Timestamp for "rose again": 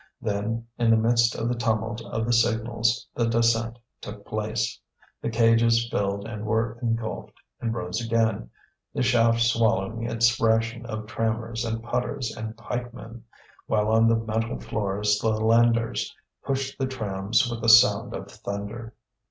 7.75-8.49